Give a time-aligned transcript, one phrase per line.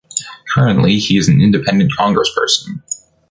[0.55, 2.81] Currently, he is an independent congressperson.